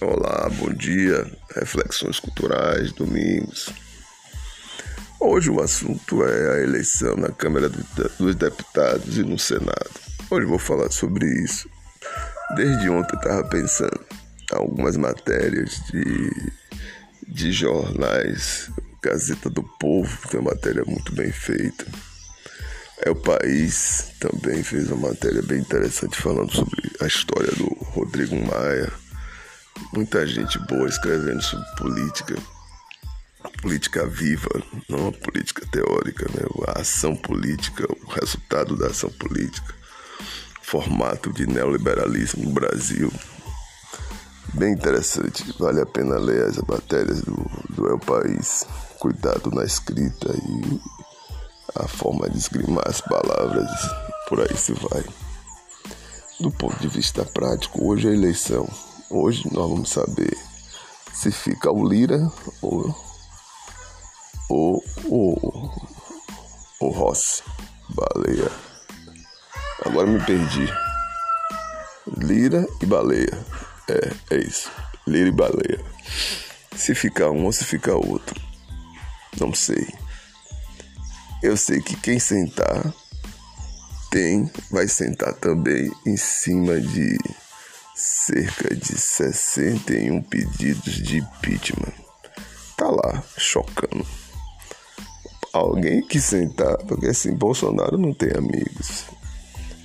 [0.00, 1.28] Olá, bom dia.
[1.56, 3.68] Reflexões culturais, domingos.
[5.18, 9.90] Hoje o assunto é a eleição na Câmara dos Deputados e no Senado.
[10.30, 11.68] Hoje vou falar sobre isso.
[12.54, 14.00] Desde ontem eu estava pensando
[14.52, 16.52] algumas matérias de,
[17.26, 18.70] de jornais,
[19.02, 21.84] Gazeta do Povo, que é uma matéria muito bem feita.
[23.04, 28.36] É o País também fez uma matéria bem interessante falando sobre a história do Rodrigo
[28.36, 29.07] Maia
[29.92, 32.36] muita gente boa escrevendo sobre política,
[33.62, 34.50] política viva,
[34.88, 36.46] não a política teórica, né?
[36.68, 39.74] a ação política, o resultado da ação política,
[40.62, 43.12] formato de neoliberalismo no Brasil.
[44.54, 47.34] Bem interessante, vale a pena ler as matérias do,
[47.70, 48.66] do El País.
[48.98, 50.80] Cuidado na escrita e
[51.76, 53.70] a forma de esgrimar as palavras,
[54.28, 55.04] por aí se vai.
[56.40, 58.68] Do ponto de vista prático, hoje é a eleição
[59.10, 60.36] Hoje nós vamos saber
[61.14, 62.94] se fica o Lira ou
[64.50, 65.70] o o,
[66.80, 67.42] o Rossi,
[67.88, 68.50] baleia.
[69.84, 70.68] Agora me perdi.
[72.16, 73.46] Lira e baleia.
[73.88, 74.70] É, é isso.
[75.06, 75.84] Lira e baleia.
[76.76, 78.40] Se ficar um ou se ficar outro.
[79.40, 79.86] Não sei.
[81.42, 82.92] Eu sei que quem sentar
[84.10, 87.18] tem, vai sentar também em cima de
[87.98, 91.92] cerca de 61 pedidos de impeachment.
[92.76, 94.06] Tá lá, chocando.
[95.52, 99.06] Alguém que sentar, porque assim, Bolsonaro não tem amigos.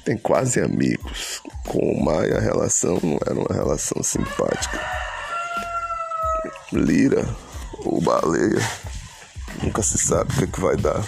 [0.06, 1.42] Tem quase amigos.
[1.66, 4.80] Com o Maia a relação não era uma relação simpática.
[6.72, 7.28] Lira
[7.80, 8.62] ou baleia,
[9.64, 11.04] nunca se sabe o que, é que vai dar.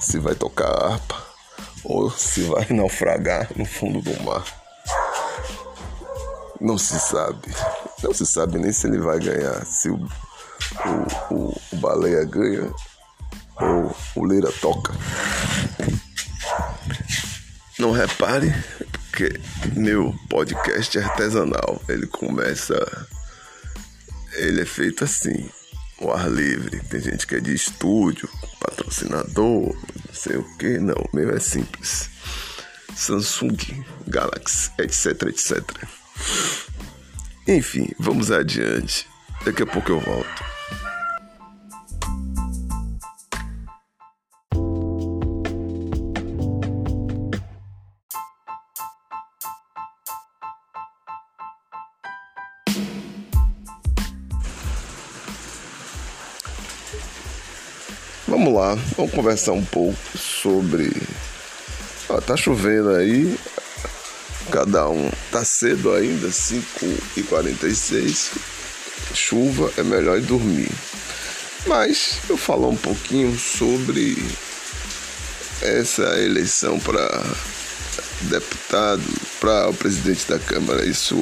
[0.00, 1.22] Se vai tocar harpa
[1.84, 4.61] ou se vai naufragar no fundo do mar.
[6.62, 7.48] Não se sabe.
[8.04, 9.66] Não se sabe nem se ele vai ganhar.
[9.66, 12.72] Se o, o, o, o Baleia ganha
[13.60, 14.92] ou o Lira toca.
[17.80, 18.54] Não repare,
[18.92, 19.40] porque
[19.74, 21.82] meu podcast é artesanal.
[21.88, 22.78] Ele começa.
[24.34, 25.50] Ele é feito assim,
[26.00, 26.78] o ar livre.
[26.84, 28.28] Tem gente que é de estúdio,
[28.60, 30.78] patrocinador, não sei o que.
[30.78, 32.08] Não, o meu é simples.
[32.94, 36.01] Samsung, Galaxy, etc, etc.
[37.46, 39.06] Enfim, vamos adiante.
[39.44, 40.52] Daqui a pouco eu volto.
[58.28, 60.90] Vamos lá, vamos conversar um pouco sobre.
[62.08, 63.38] Ah, tá chovendo aí,
[64.52, 66.86] Cada um tá cedo ainda, 5
[67.16, 68.32] e 46
[69.14, 70.70] Chuva é melhor ir dormir.
[71.66, 74.22] Mas eu falar um pouquinho sobre
[75.62, 77.24] essa eleição para
[78.22, 79.02] deputado,
[79.40, 80.84] para o presidente da Câmara.
[80.84, 81.16] Isso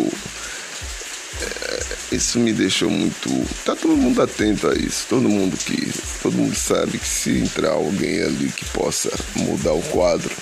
[1.41, 3.31] é, isso me deixou muito.
[3.65, 5.07] Tá todo mundo atento a isso.
[5.09, 5.89] Todo mundo que.
[6.21, 10.35] Todo mundo sabe que se entrar alguém ali que possa mudar o quadro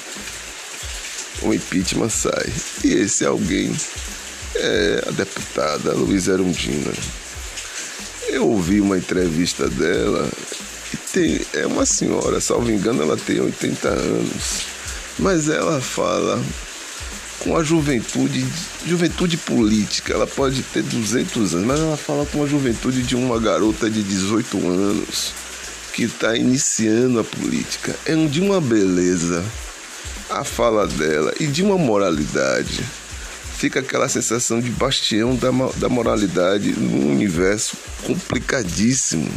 [1.42, 2.52] o impeachment sai.
[2.84, 3.74] E esse alguém
[4.54, 6.92] é a deputada Luísa Erundina.
[8.28, 10.28] Eu ouvi uma entrevista dela
[10.92, 14.66] e tem, é uma senhora, salvo engano, ela tem 80 anos,
[15.18, 16.42] mas ela fala
[17.40, 18.46] com a juventude,
[18.86, 20.12] juventude política.
[20.12, 24.02] Ela pode ter 200 anos, mas ela fala com a juventude de uma garota de
[24.02, 25.32] 18 anos
[25.92, 27.94] que está iniciando a política.
[28.04, 29.44] É de uma beleza
[30.38, 32.84] a fala dela e de uma moralidade.
[33.56, 39.28] Fica aquela sensação de bastião da, da moralidade num universo complicadíssimo.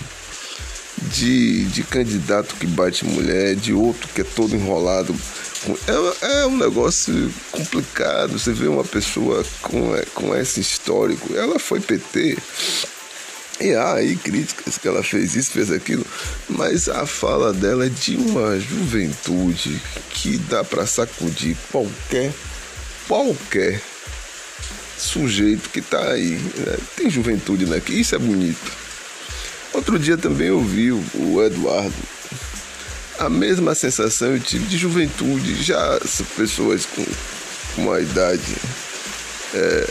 [1.16, 5.16] De, de candidato que bate mulher, de outro que é todo enrolado.
[6.22, 8.38] É, é um negócio complicado.
[8.38, 11.36] Você vê uma pessoa com, com esse histórico.
[11.36, 12.38] Ela foi PT,
[13.62, 16.06] e aí críticas que ela fez isso, fez aquilo,
[16.50, 19.80] mas a fala dela é de uma juventude
[20.10, 22.34] que dá para sacudir qualquer,
[23.08, 23.80] qualquer
[24.98, 26.32] sujeito que está aí.
[26.32, 26.78] Né?
[26.96, 28.72] Tem juventude aqui, isso é bonito.
[29.74, 31.94] Outro dia também eu vi o Eduardo.
[33.20, 36.00] A mesma sensação eu tive de juventude, já
[36.36, 37.06] pessoas com
[37.78, 38.56] uma idade
[39.54, 39.88] é,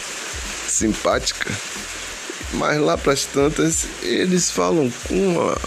[0.67, 1.49] simpática
[2.53, 5.59] mas lá para as tantas eles falam com uma,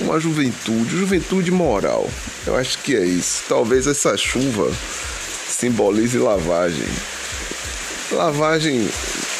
[0.00, 2.08] uma juventude, juventude moral.
[2.46, 3.44] Eu acho que é isso.
[3.48, 4.70] Talvez essa chuva
[5.48, 6.88] simbolize lavagem.
[8.12, 8.88] Lavagem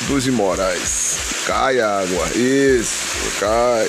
[0.08, 1.16] dos imorais.
[1.46, 3.88] Cai a água, isso, cai.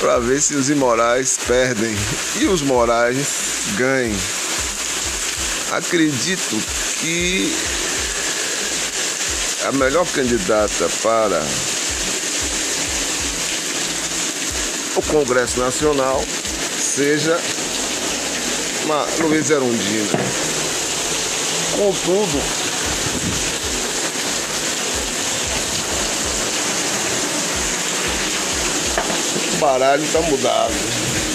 [0.00, 1.94] Para ver se os imorais perdem
[2.40, 4.14] e os morais ganhem.
[5.72, 6.56] Acredito
[7.00, 7.52] que
[9.66, 11.42] a melhor candidata para
[14.94, 16.22] o Congresso Nacional
[16.78, 17.36] seja
[18.84, 20.20] uma Luiz Erundina.
[21.76, 22.38] Contudo,
[29.52, 31.25] o baralho está mudado.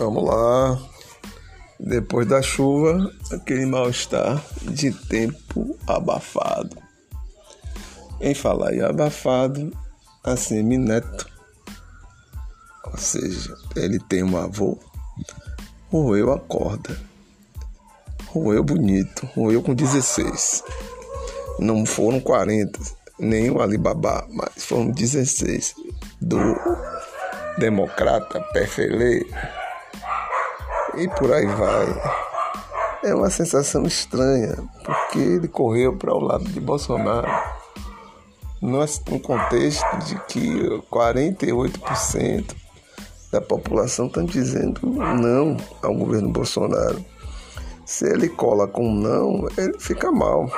[0.00, 0.80] Vamos lá.
[1.78, 6.74] Depois da chuva, aquele mal-estar de tempo abafado.
[8.18, 9.70] Em falar em abafado,
[10.24, 11.28] a Semineto,
[12.82, 14.78] ou seja, ele tem um avô,
[15.90, 16.98] roeu a corda.
[18.28, 20.64] Roeu bonito, roeu com 16.
[21.58, 22.80] Não foram 40,
[23.18, 25.74] nem o Alibaba, mas foram 16
[26.22, 26.38] do
[27.58, 29.26] democrata Perfele
[30.96, 31.86] e por aí vai.
[33.02, 37.28] É uma sensação estranha, porque ele correu para o lado de Bolsonaro.
[38.60, 38.86] No
[39.20, 42.54] contexto de que 48%
[43.32, 47.02] da população estão dizendo não ao governo Bolsonaro.
[47.86, 50.50] Se ele cola com não, ele fica mal.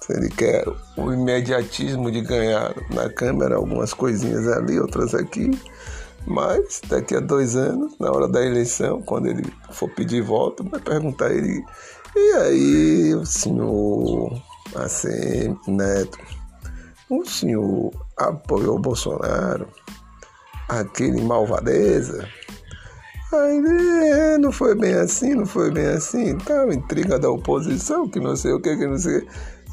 [0.00, 0.64] Se ele quer
[0.96, 5.50] o imediatismo de ganhar na Câmara algumas coisinhas ali, outras aqui,
[6.26, 10.80] mas daqui a dois anos, na hora da eleição, quando ele for pedir voto, vai
[10.80, 11.64] perguntar a ele:
[12.14, 14.40] e aí, o senhor
[14.74, 16.18] assim, Neto,
[17.08, 19.66] o senhor apoiou o Bolsonaro?
[20.68, 22.28] Aquele malvadeza?
[23.32, 28.08] Aí ele, é, não foi bem assim, não foi bem assim, tá, intriga da oposição,
[28.08, 29.26] que não sei o que, que não sei.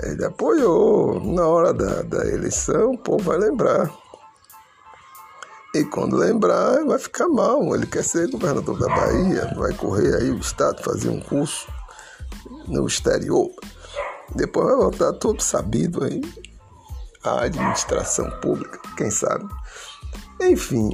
[0.04, 1.20] Ele apoiou.
[1.20, 3.92] Na hora da, da eleição, o povo vai lembrar.
[5.78, 7.76] E quando lembrar, vai ficar mal.
[7.76, 11.68] Ele quer ser governador da Bahia, vai correr aí o Estado, fazer um curso
[12.68, 13.48] no exterior.
[14.34, 16.20] Depois vai voltar todo sabido aí.
[17.24, 19.48] A administração pública, quem sabe.
[20.42, 20.90] Enfim,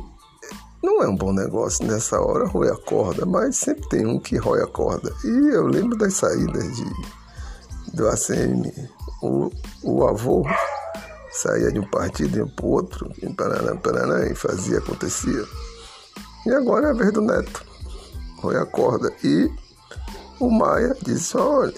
[0.83, 4.35] não é um bom negócio nessa hora roer a corda, mas sempre tem um que
[4.35, 5.13] rói a corda.
[5.23, 6.85] E eu lembro das saídas de,
[7.93, 8.69] do ACM.
[9.21, 9.49] O,
[9.81, 10.43] o avô
[11.33, 15.43] saía de um partido e para o outro, em Paraná, Paraná, e fazia, acontecia.
[16.45, 17.65] E agora é a vez do Neto.
[18.39, 19.11] Foi a corda.
[19.23, 19.49] E
[20.39, 21.73] o Maia disse, olha,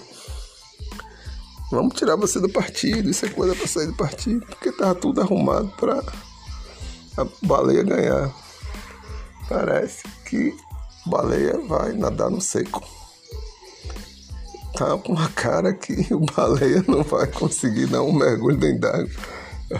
[1.70, 5.22] vamos tirar você do partido, isso é coisa para sair do partido, porque estava tudo
[5.22, 6.02] arrumado para
[7.16, 8.34] a baleia ganhar.
[9.48, 10.54] Parece que
[11.06, 12.84] baleia vai nadar no seco.
[14.76, 19.08] Tá com uma cara que o baleia não vai conseguir dar um mergulho dentro d'água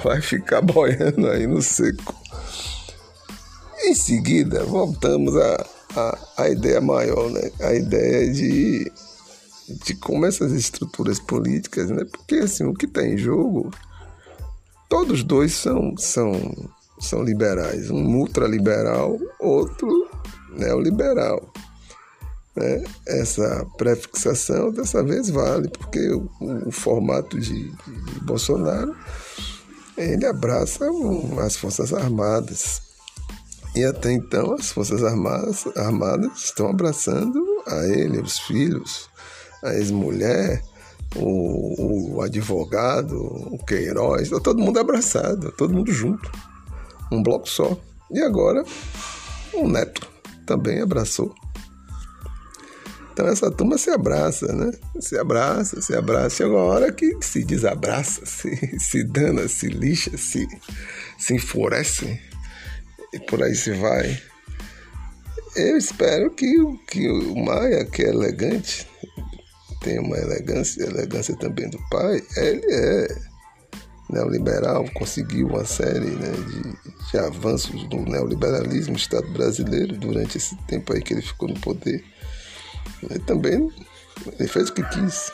[0.03, 2.15] vai ficar boiando aí no seco.
[3.85, 5.67] Em seguida, voltamos à
[6.37, 7.51] a, ideia maior, né?
[7.61, 8.93] A ideia de,
[9.85, 12.05] de como essas estruturas políticas, né?
[12.05, 13.71] Porque assim, o que está em jogo,
[14.89, 16.55] todos dois são, são,
[16.99, 17.91] são liberais.
[17.91, 20.09] Um ultraliberal, outro
[20.51, 21.53] neoliberal.
[22.55, 22.85] Né?
[23.07, 26.29] Essa prefixação dessa vez vale, porque o,
[26.67, 28.95] o formato de, de Bolsonaro
[29.97, 30.85] ele abraça
[31.45, 32.83] as Forças Armadas.
[33.75, 39.09] E até então as Forças Armadas, armadas estão abraçando a ele, os filhos,
[39.63, 40.63] a ex-mulher,
[41.15, 46.31] o, o, advogado, o Queiroz, está todo mundo abraçado, todo mundo junto,
[47.13, 47.77] um bloco só.
[48.11, 48.65] E agora
[49.53, 50.07] o Neto
[50.47, 51.35] também abraçou.
[53.17, 54.71] Então essa turma se abraça, né?
[55.01, 56.37] Se abraça, se abraça.
[56.37, 60.47] Chega uma hora que se desabraça, se, se dana, se lixa, se,
[61.17, 62.21] se enfurece
[63.15, 64.21] e por aí se vai.
[65.57, 66.55] Eu espero que,
[66.87, 68.87] que o Maia, que é elegante,
[69.81, 73.17] tem uma elegância, elegância também do pai, ele é
[74.11, 80.93] neoliberal, conseguiu uma série né, de, de avanços do neoliberalismo Estado brasileiro durante esse tempo
[80.93, 82.05] aí que ele ficou no poder.
[83.03, 83.71] Ele também
[84.39, 85.33] ele fez o que quis.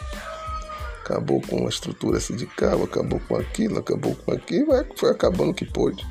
[1.04, 5.54] Acabou com a estrutura sindical, acabou com aquilo, acabou com aquilo, vai, foi acabando o
[5.54, 6.06] que pôde.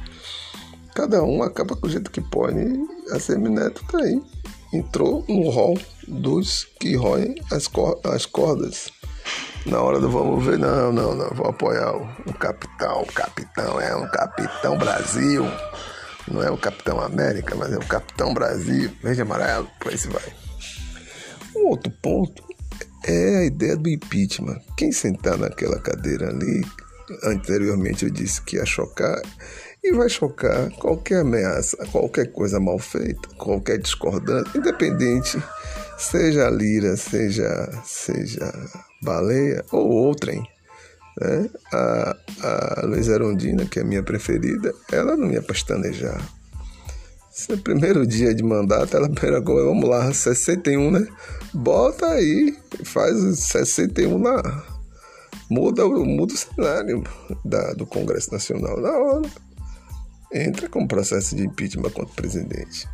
[0.93, 2.60] Cada um acaba com o jeito que pode.
[2.60, 4.22] E a Semineto tá aí.
[4.74, 5.77] Entrou no rol
[6.08, 8.89] dos que roem as, cor as cordas
[9.65, 13.01] Na hora do vamos ver, não, não, não, vou apoiar o, o capitão.
[13.01, 15.46] O capitão é um capitão Brasil.
[16.27, 18.91] Não é o Capitão América, mas é o Capitão Brasil.
[19.01, 20.50] Verde amarelo, por aí se vai.
[21.55, 22.43] Um outro ponto
[23.05, 24.60] é a ideia do impeachment.
[24.77, 26.63] Quem sentar naquela cadeira ali,
[27.24, 29.22] anteriormente eu disse que ia chocar,
[29.84, 35.41] e vai chocar qualquer ameaça, qualquer coisa mal feita, qualquer discordância, independente,
[35.98, 38.53] seja lira, seja, seja
[39.01, 40.43] baleia ou outrem.
[41.20, 41.50] Né?
[41.74, 46.22] A, a Luiz Arondina, que é a minha preferida, ela não ia pastanejar.
[47.34, 51.08] Esse é o primeiro dia de mandato, ela pegou, vamos lá, 61, né?
[51.54, 54.66] Bota aí, faz 61 lá.
[55.50, 57.04] Muda, muda o cenário
[57.44, 59.30] da, do Congresso Nacional na hora.
[60.34, 62.88] Entra com processo de impeachment contra o presidente.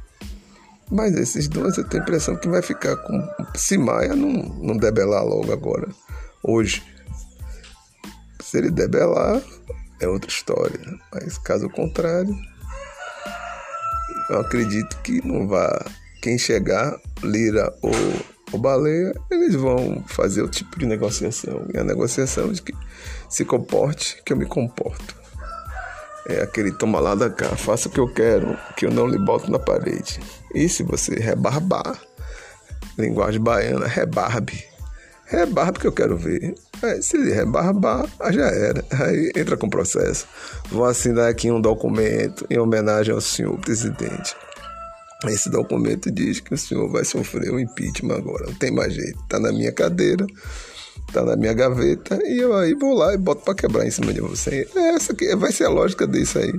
[0.89, 3.27] Mas esses dois eu tenho a impressão que vai ficar com.
[3.55, 5.87] Se Maia não, não debelar logo agora,
[6.43, 6.83] hoje.
[8.41, 9.41] Se ele debelar,
[9.99, 10.79] é outra história.
[11.11, 12.35] Mas caso contrário,
[14.29, 15.85] eu acredito que não vá.
[16.21, 17.91] Quem chegar, Lira ou,
[18.51, 21.65] ou Baleia, eles vão fazer o tipo de negociação.
[21.73, 22.73] E a negociação de que
[23.29, 25.15] se comporte, que eu me comporto.
[26.27, 29.17] É aquele toma lá da cá, faça o que eu quero, que eu não lhe
[29.17, 30.19] boto na parede.
[30.53, 31.97] E se você rebarbar,
[32.97, 34.65] linguagem baiana, rebarbe.
[35.25, 36.55] Rebarbe que eu quero ver.
[36.81, 38.83] Aí, se ele rebarbar, já era.
[38.91, 40.27] Aí entra com processo.
[40.69, 44.35] Vou assinar aqui um documento em homenagem ao senhor presidente.
[45.25, 48.45] Esse documento diz que o senhor vai sofrer um impeachment agora.
[48.45, 49.17] Não tem mais jeito.
[49.27, 50.25] Tá na minha cadeira
[51.11, 54.13] tá na minha gaveta e eu aí vou lá e boto para quebrar em cima
[54.13, 54.67] de você.
[54.75, 56.53] É essa vai ser a lógica disso aí.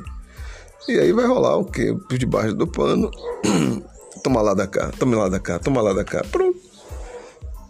[0.88, 1.94] E aí vai rolar o quê?
[2.08, 3.10] Por debaixo do pano.
[4.24, 6.24] toma lá da cá, toma lá da cá, toma lá da cá.
[6.30, 6.47] Pronto.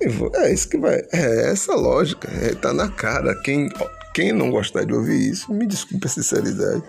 [0.00, 1.02] É isso que vai.
[1.12, 2.28] É essa lógica.
[2.30, 3.34] É, tá na cara.
[3.42, 3.68] Quem,
[4.14, 6.82] quem não gostar de ouvir isso, me desculpe a sinceridade.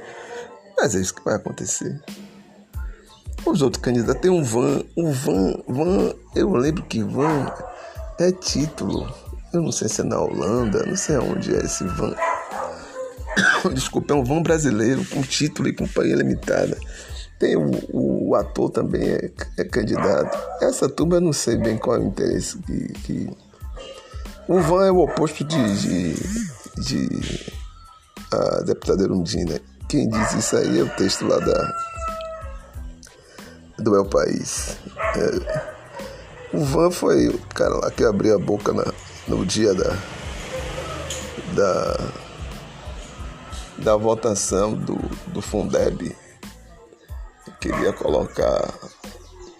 [0.78, 2.00] Mas é isso que vai acontecer.
[3.46, 4.84] Os outros candidatos tem um van.
[4.96, 6.14] Um van, van.
[6.36, 7.52] Eu lembro que van
[8.20, 9.12] é título.
[9.52, 12.14] Eu não sei se é na Holanda, não sei aonde é esse van.
[13.74, 16.78] Desculpa, é um van brasileiro com título e companhia limitada.
[17.40, 17.72] Tem o,
[18.30, 20.38] o ator também é, é, candidato.
[20.62, 22.94] Essa turma eu não sei bem qual é o interesse que.
[23.04, 23.30] que...
[24.48, 26.14] O van é o oposto de, de,
[26.84, 27.54] de
[28.32, 29.62] a deputada Erundina.
[29.88, 31.90] Quem diz isso aí é o texto lá da
[33.78, 34.78] do El País.
[35.16, 35.70] É,
[36.54, 38.86] o Van foi o cara lá que abriu a boca na,
[39.28, 39.96] no dia da,
[41.56, 42.10] da,
[43.78, 44.96] da votação do,
[45.28, 46.16] do Fundeb,
[47.60, 48.74] queria colocar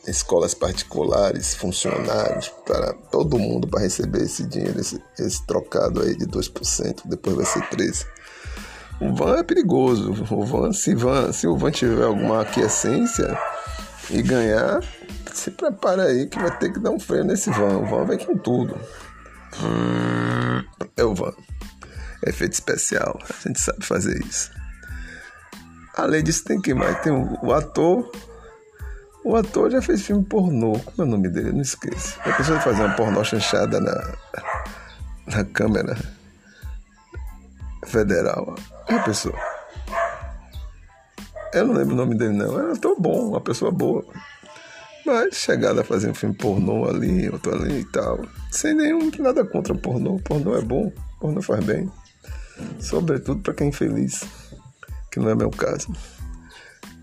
[0.08, 6.26] escolas particulares, funcionários, para todo mundo para receber esse dinheiro, esse, esse trocado aí de
[6.26, 8.06] 2%, depois vai ser 13%.
[9.02, 10.12] O van é perigoso.
[10.30, 13.38] O van, se, van, se o van tiver alguma aquiescência
[14.10, 14.84] e ganhar,
[15.34, 17.78] se prepara aí que vai ter que dar um freio nesse van.
[17.78, 18.76] O van vem com tudo.
[20.98, 21.34] É o van.
[22.26, 23.18] Efeito especial.
[23.24, 24.52] A gente sabe fazer isso.
[26.00, 26.98] Além disso, tem quem mais?
[27.02, 28.10] Tem o, o, ator.
[29.24, 30.80] O ator já fez filme pornô.
[30.80, 31.52] Como é o nome dele?
[31.52, 32.18] não esqueço.
[32.22, 34.14] A pessoa fazer uma pornô chanchada na,
[35.28, 35.98] na câmera
[37.86, 38.56] federal.
[38.88, 39.38] É a pessoa.
[41.54, 42.58] Eu não lembro o nome dele, não.
[42.58, 44.06] Era tão bom, uma pessoa boa.
[45.06, 48.26] Mas chegada a fazer um filme pornô ali, outro ali e tal.
[48.52, 50.18] Sem nenhum nada contra pornô.
[50.20, 51.92] Pornô é bom, pornô faz bem.
[52.80, 54.24] Sobretudo para quem é feliz,
[55.20, 55.94] que não é meu caso.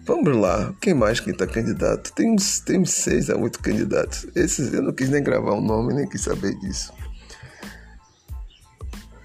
[0.04, 2.12] Vamos lá, quem mais que está candidato?
[2.12, 4.26] Tem uns, tem uns seis a oito candidatos.
[4.34, 6.92] Esses eu não quis nem gravar o nome, nem quis saber disso.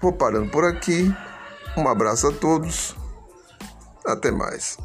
[0.00, 1.12] Vou parando por aqui.
[1.76, 2.96] Um abraço a todos.
[4.04, 4.76] Até mais.